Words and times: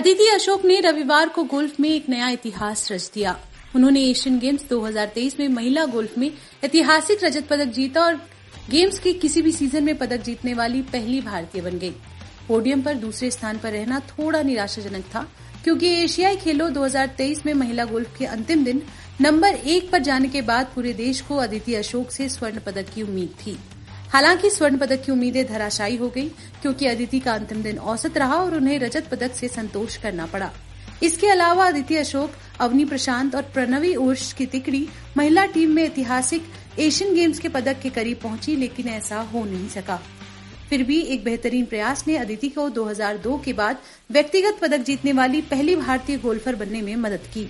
अदिति 0.00 0.26
अशोक 0.28 0.64
ने 0.64 0.78
रविवार 0.80 1.28
को 1.28 1.42
गोल्फ 1.44 1.80
में 1.80 1.88
एक 1.88 2.08
नया 2.08 2.28
इतिहास 2.28 2.86
रच 2.92 3.10
दिया। 3.14 3.36
उन्होंने 3.76 4.00
एशियन 4.02 4.38
गेम्स 4.38 4.62
2023 4.68 5.38
में 5.40 5.48
महिला 5.48 5.84
गोल्फ 5.86 6.16
में 6.18 6.30
ऐतिहासिक 6.64 7.24
रजत 7.24 7.46
पदक 7.48 7.72
जीता 7.72 8.00
और 8.00 8.14
गेम्स 8.70 8.98
के 8.98 9.12
किसी 9.12 9.42
भी 9.42 9.52
सीज़न 9.52 9.84
में 9.84 9.98
पदक 9.98 10.22
जीतने 10.22 10.54
वाली 10.54 10.80
पहली 10.82 11.20
भारतीय 11.20 11.62
बन 11.62 11.78
गई। 11.78 11.90
पोडियम 12.48 12.82
पर 12.82 12.94
दूसरे 12.94 13.30
स्थान 13.30 13.58
पर 13.58 13.72
रहना 13.72 14.00
थोड़ा 14.00 14.42
निराशाजनक 14.42 15.04
था, 15.04 15.26
क्योंकि 15.64 15.88
एशियाई 15.94 16.36
खेलों 16.36 16.72
2023 16.72 17.44
में 17.46 17.52
महिला 17.54 17.84
गोल्फ 17.84 18.16
के 18.18 18.26
अंतिम 18.26 18.64
दिन 18.64 18.82
नंबर 19.20 19.54
एक 19.54 19.90
पर 19.90 19.98
जाने 19.98 20.28
के 20.28 20.42
बाद 20.42 20.72
पूरे 20.74 20.92
देश 20.92 21.20
को 21.20 21.36
अदिति 21.36 21.74
अशोक 21.74 22.10
से 22.10 22.28
स्वर्ण 22.28 22.60
पदक 22.60 22.94
की 22.94 23.02
उम्मीद 23.02 23.34
थी। 23.46 23.58
हालाँकि 24.12 24.50
स्वर्ण 24.50 24.78
पदक 24.78 25.02
की 25.02 25.12
उम्मीदें 25.12 25.46
धराशायी 25.46 25.96
हो 25.96 26.08
गई, 26.08 26.28
क्योंकि 26.62 26.86
अदिति 26.86 27.20
का 27.20 27.32
अंतिम 27.32 27.62
दिन 27.62 27.78
औसत 27.78 28.18
रहा 28.18 28.34
और 28.34 28.54
उन्हें 28.54 28.78
रजत 28.78 29.08
पदक 29.10 29.32
से 29.32 29.48
संतोष 29.48 29.96
करना 29.96 30.26
पड़ा। 30.26 30.50
इसके 31.02 31.28
अलावा 31.28 31.66
अदिति 31.66 31.96
अशोक, 31.96 32.30
अवनी 32.60 32.84
प्रशांत 32.84 33.34
और 33.34 33.42
प्रणवी 33.42 33.94
उर्ष 33.94 34.32
की 34.32 34.46
तिकड़ी 34.46 34.88
महिला 35.16 35.46
टीम 35.46 35.70
में 35.70 35.82
ऐतिहासिक 35.84 36.42
एशियन 36.78 37.14
गेम्स 37.14 37.38
के 37.38 37.48
पदक 37.48 37.80
के 37.80 37.90
करीब 37.90 38.18
पहुँची, 38.22 38.56
लेकिन 38.56 38.88
ऐसा 38.88 39.20
हो 39.20 39.44
नहीं 39.44 39.68
सका। 39.68 40.00
फिर 40.70 40.82
भी 40.82 41.00
एक 41.00 41.24
बेहतरीन 41.24 41.64
प्रयास 41.64 42.04
ने 42.06 42.16
अदिति 42.16 42.48
को 42.48 42.68
2002 42.68 43.38
के 43.44 43.52
बाद 43.52 43.78
व्यक्तिगत 44.10 44.58
पदक 44.62 44.78
जीतने 44.78 45.12
वाली 45.12 45.40
पहली 45.40 45.76
भारतीय 45.76 46.18
गोल्फर 46.18 46.54
बनने 46.54 46.82
में 46.82 46.96
मदद 46.96 47.30
की। 47.34 47.48